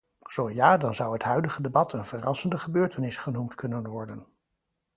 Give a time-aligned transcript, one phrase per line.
[0.19, 4.25] Zo ja, dan zou het huidige debat een verrassende gebeurtenis genoemd kunnen worden.